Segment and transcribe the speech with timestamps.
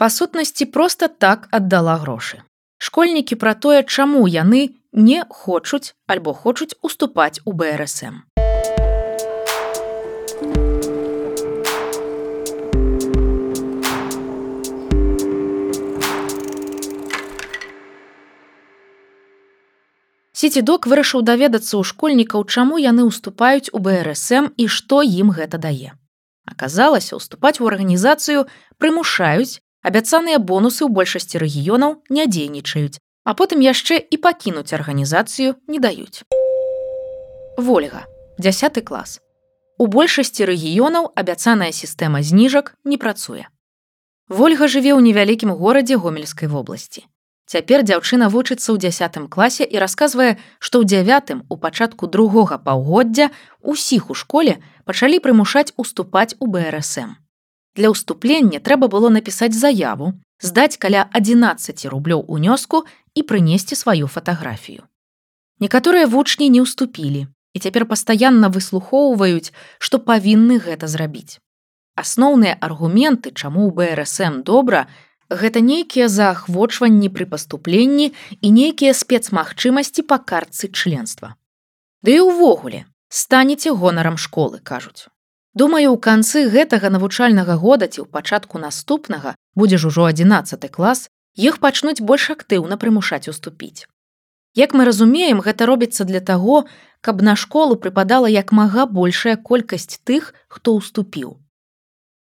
[0.00, 2.38] Па сутнасці проста так аддала грошы.
[2.80, 4.60] Школьнікі пра тое, чаму яны
[4.96, 8.24] не хочуць альбо хочуць уступаць у БРСМ.
[20.32, 25.92] Сіцідок вырашыў даведацца ў школьнікаў, чаму яны ўступаюць у БРСМ і што ім гэта дае.
[26.48, 28.48] Аказалася, уступаць у арганізацыю
[28.80, 35.78] прымушаюць, абяцаныя бонусы ў большасці рэгіёнаў не дзейнічаюць, а потым яшчэ і пакінуць арганізацыю не
[35.78, 36.24] даюць.
[37.56, 38.06] Вольга,
[38.38, 39.20] дзясяты клас.
[39.78, 43.48] У большасці рэгіёнаў абяцаная сістэма зніжак не працуе.
[44.28, 47.08] Вольга жыве ў невялікім горадзе гомельскай вобласці.
[47.50, 53.32] Цяпер дзяўчына вучыцца ў дзясятым класе і расказвае, што ў дзявятым у пачатку другога паўгоддзя
[53.60, 57.18] усіх у школе пачалі прымушаць уступаць у БРСМ.
[57.76, 62.82] Для ўступлення трэба было напісаць заяву, здаць каля 11 рублёў унёску
[63.14, 64.82] і прынесці сваю фатаграфію.
[65.60, 71.38] Некаторыя вучні не ўступілі і цяпер пастаянна выслухоўваюць, што павінны гэта зрабіць.
[71.94, 74.86] Асноўныя аргументы, чаму ў БРСМ добра,
[75.28, 81.34] гэта нейкія заахвочванні пры паступленні і нейкія спецмагчымасці па картцы членства.
[82.02, 85.10] Ды і ўвогуле станеце гонарам школы кажуць.
[85.54, 91.10] Думаю, у канцы гэтага навучальнага года ці ў пачатку наступнага будзе ж ужо 11 клас,
[91.34, 93.86] іх пачнуць больш актыўна прымушаць уступіць.
[94.54, 96.66] Як мы разумеем, гэта робіцца для таго,
[97.00, 101.38] каб на школу прыпадала як мага большая колькасць тых, хто ўступіў.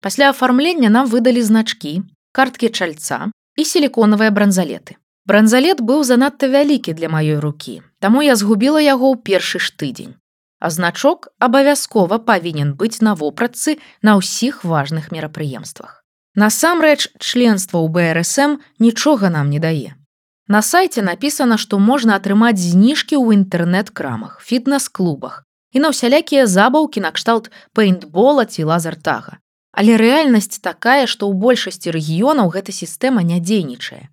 [0.02, 4.97] Пасля афармлення нам выдалі значкі, карткі чальца і сіліконавыя бранзалеты.
[5.25, 10.17] Бранзалет быў занадта вялікі для маёй рукі, таму я згубіла яго ў першы ж тыдзень.
[10.64, 16.08] А значок абавязкова павінен быць на вопратцы на ўсіх важных мерапрыемствах.
[16.39, 20.00] Насамрэч, членства ў БРСМ нічога нам не дае.
[20.47, 25.44] На сайце напісана, што можна атрымаць зніжкі ў інтэрнэт-крамах, фітнес-клубах
[25.75, 29.44] і на ўсялякія забаўкі накшталт пейнтбола ці лазартага.
[29.75, 34.07] Але рэальнасць такая, што ў большасці рэгіёнаў гэта сістэма не дзейнічае.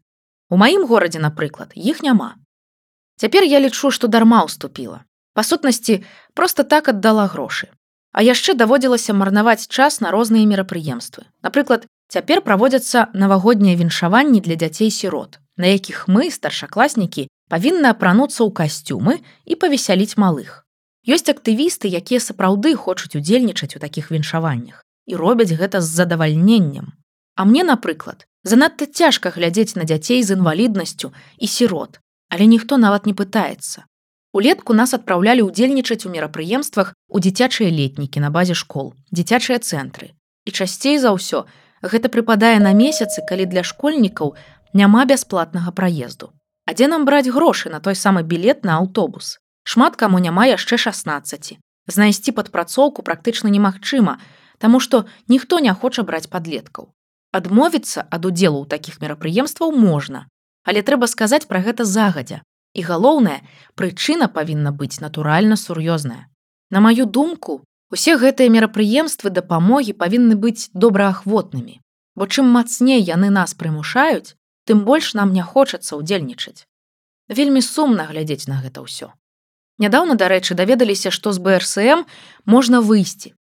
[0.50, 2.43] У маім горадзе, напрыклад, іх няма.
[3.22, 5.06] Цяпер я лічу, што дарма ўступіла.
[5.35, 6.03] Па сутнасці
[6.35, 7.69] проста так аддала грошы.
[8.13, 11.25] А яшчэ даводзілася марнаваць час на розныя мерапрыемствы.
[11.43, 18.51] Напрыклад, цяпер праводзяцца навагоднія віншаванні для дзяцей сірот, на якіх мы, старшакласнікі, павінны апрануцца ў
[18.51, 20.67] касцюмы і павесяліць малых.
[21.07, 26.95] Ёсць актывісты, якія сапраўды хочуць удзельнічаць у такіх віншаваннях і робяць гэта з задавальненнем.
[27.35, 31.99] А мне, напрыклад, занадта цяжка глядзець на дзяцей з інваліднасцю і сірот,
[32.29, 33.90] але ніхто нават не пытаецца.
[34.33, 40.15] Улетку нас адпраўлялі ўдзельнічаць у мерапрыемствах у дзіцячыя летнікі на базе школ, дзіцячыя цэнтры.
[40.47, 41.47] І часцей за ўсё
[41.83, 44.37] гэта прыпадае на месяцы, калі для школьнікаў
[44.73, 46.31] няма бясплатнага праезду.
[46.67, 49.43] А дзе нам браць грошы на той самы білет на аўтобус.
[49.65, 51.59] Шмат каму няма яшчэ 16.
[51.91, 54.21] Знайсці падпрацоўку практычна немагчыма,
[54.61, 56.93] Таму што ніхто не хоча браць падлеткаў.
[57.33, 60.29] Адмовіцца ад удзелу ў такіх мерапрыемстваў можна,
[60.69, 62.45] але трэба сказаць пра гэта загадзя.
[62.75, 63.41] І галоўнае,
[63.75, 66.26] прычына павінна быць натуральна сур'ёзная.
[66.70, 71.81] На маю думку, усе гэтыя мерапрыемствы дапамогі павінны быць добраахвотнымі,
[72.14, 74.36] бо чым мацней яны нас прымушаюць,
[74.66, 76.66] тым больш нам не хочацца ўдзельнічаць.
[77.28, 79.10] Вельмі сумна глядзець на гэта ўсё.
[79.82, 82.06] Нядаўна, дарэчы, даведаліся, што з БРСМ
[82.44, 83.34] можна выйсці,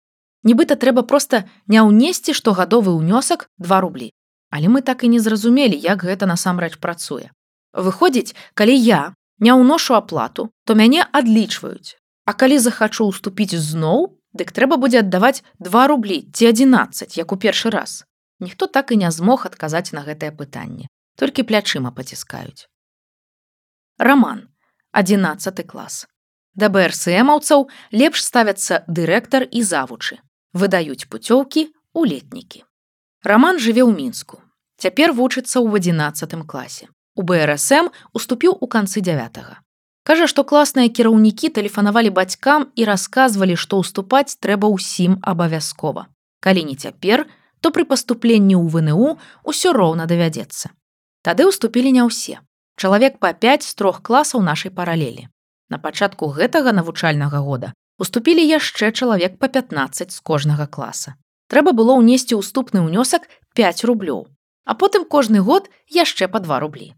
[0.47, 4.15] Нібыта трэба проста не ўнесці штогадовы ўнёсак 2 рублі.
[4.55, 7.35] Але мы так і не зразумелі, як гэта насамрэч працуе.
[7.75, 11.97] Выходзіць, калі я не ўношу аплату, то мяне адлічваюць.
[12.29, 17.37] А калі захачу ўступіць зноў, дык трэба будзе аддаваць 2 рублі ці 11, як у
[17.37, 18.05] першы раз.
[18.41, 20.87] Ніхто так і не змог адказаць на гэтае пытанне.
[21.19, 22.69] Толькі плячыма паціскаюць.
[23.99, 24.47] Раман,
[24.93, 26.07] 11 клас.
[26.55, 30.19] Да БРСМаўцаў лепш ставяцца дырэктар і завучы
[30.53, 32.65] выдаюць пуцёўкі у летнікі.
[33.23, 34.43] Раман жыве ў мінску.
[34.79, 36.89] Цяпер вучыцца ў 11 класе.
[37.19, 39.43] У БРСМ уступіў у канцы 9.
[40.07, 46.07] Кажа, што класныя кіраўнікі тэлефанавалі бацькам і расказвалі, што ўступаць трэба ўсім абавязкова.
[46.39, 47.27] Калі не цяпер,
[47.59, 50.71] то пры паступленні ў ВНУ ўсё роўна давядзецца.
[51.27, 52.39] Тады ўступілі не ўсе.
[52.79, 55.27] Чалавек па 5 з трох класаў нашай паралелі.
[55.75, 61.19] На пачатку гэтага навучальнага года уступілі яшчэ чалавек па 15 з кожнага класа.
[61.51, 63.27] Трэба было ўнесці ўступны ўнёсак
[63.59, 64.31] 5 рублёў,
[64.65, 66.95] а потым кожны год яшчэ па 2 рублі.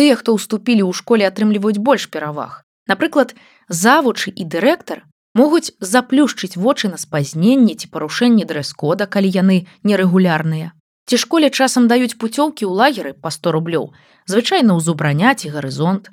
[0.00, 2.64] Тыя, хто ўступілі ў школе атрымліваюць больш пераваг.
[2.88, 3.36] Напрыклад,
[3.68, 5.04] завучы і дырэктар
[5.36, 10.72] могуць заплюшчыць вочы на спазненні ці парушэнні дрэс-кода, калі яны нерэгулярныя.
[11.10, 13.86] ці школе часам даюць пуцёўкі ў лагеры па 100 рублёў
[14.30, 16.06] звычайна ўзубраняць і гарызонт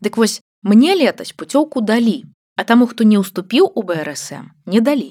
[0.00, 2.24] Дык вось мне летась пуцёўку далі
[2.56, 5.10] а таму хто не ўступіў у брсм не далі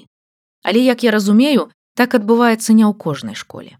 [0.66, 3.78] але як я разумею так адбываецца не ў кожнай школе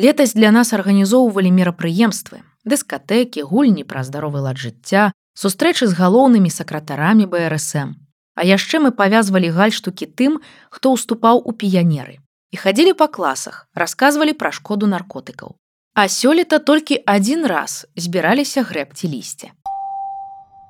[0.00, 7.28] летась для нас арганізоўвалі мерапрыемствы дыскатэкі гульні пра здаровы лад жыцця сустрэчы з галоўнымі сакратарамі
[7.28, 7.94] брсм
[8.34, 12.18] А яшчэ мы павязвалі гальштукі тым, хто ўступаў у піянеры
[12.54, 15.54] і хадзілі па класах, расказвалі пра шкоду наркотыкаў.
[15.94, 19.50] А сёлета толькі адзін раз збіраліся грэбці лісце.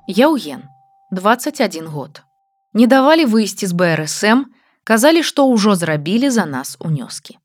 [0.09, 0.65] Яўген
[1.11, 2.21] 21 год.
[2.73, 4.45] Не давалі выйсці з БРСМ,
[4.83, 7.37] казалі, што ўжо зрабілі за нас унёскі.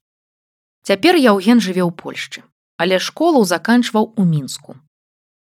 [0.84, 2.44] Цяпер Яўген жыве ў Польшчы,
[2.80, 4.76] але школу заканчваў у мінску.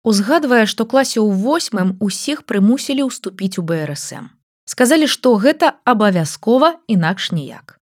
[0.06, 4.32] Узгадвае, што класе ў восьмым усіх прымусілі ўступіць у БРСМ
[4.66, 7.78] сказалі што гэта абавязкова інакш ніяк.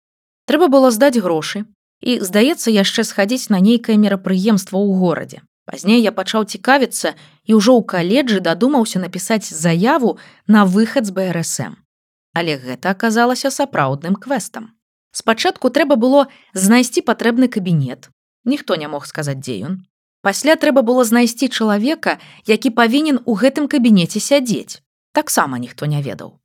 [0.46, 1.64] Трэба было здаць грошы
[2.00, 5.42] і здаецца яшчэ схадзіць на нейкае мерапрыемства ў горадзе.
[5.66, 7.12] Пазней я пачаў цікавіцца
[7.50, 10.16] і ўжо ў каледжы дадумаўся напісаць заяву
[10.46, 11.76] на выхад з брсм
[12.38, 14.70] але гэта аказалася сапраўдным квестам
[15.20, 18.10] спачатку трэба было знайсці патрэбны кабінет
[18.48, 19.78] ніхто не мог сказаць дзе ён
[20.26, 22.18] пасля трэба было знайсці чалавека
[22.50, 26.36] які павінен у гэтым кабінеце сядзець таксама ніхто не ведаў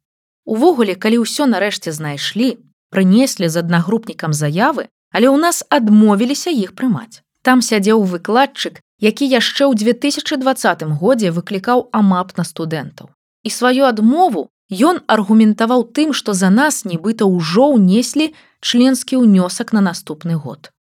[0.45, 2.59] Увогуле, калі ўсё нарэшце знайшлі,
[2.91, 7.23] прынеслі з аднагрупнікам заявы, але ў нас адмовіліся іх прымаць.
[7.47, 13.07] Там сядзеў выкладчык, які яшчэ ў 2020 годзе выклікаў амап на студэнтаў.
[13.47, 19.79] І сваю адмову ён аргументаваў тым, што за нас нібыта ўжо ўнеслі членскі ўнёсак на
[19.79, 20.72] наступны год.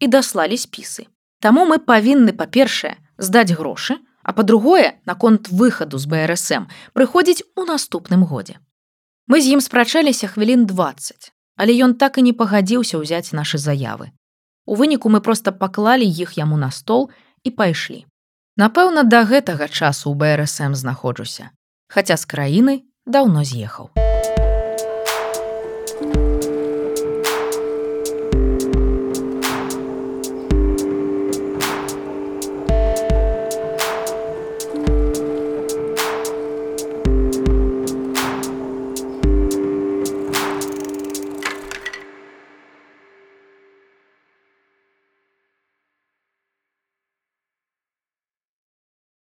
[0.00, 1.06] І даслалі спісы.
[1.40, 8.24] Таму мы павінны, па-першае, здаць грошы, а па-другое, наконт выхаду з БРСМ прыходзіць у наступным
[8.24, 8.60] годзе.
[9.28, 14.12] Мы з ім спрачаліся хвілін 20, але ён так і не пагадзіўся ўзяць нашы заявы.
[14.66, 17.10] У выніку мы проста паклалі іх яму на стол
[17.44, 18.04] і пайшлі.
[18.56, 21.50] Напэўна, да гэтага часу ў БРСМ знаходжуся,
[21.88, 22.74] хаця з краіны
[23.06, 24.09] даўно з'ехаў.